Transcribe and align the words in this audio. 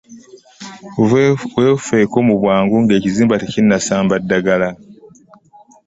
Weefeeko 1.55 2.17
mu 2.27 2.35
bwangu 2.41 2.75
ng'ekizimba 2.83 3.35
tekinnasamba 3.41 4.15
ddagala. 4.23 4.69